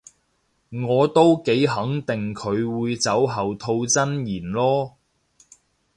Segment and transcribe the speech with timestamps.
[0.87, 4.93] 我都幾肯定佢會酒後吐真言囉